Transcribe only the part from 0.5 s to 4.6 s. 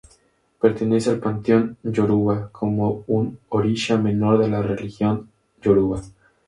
Pertenece al Panteón Yoruba, como un Orisha menor de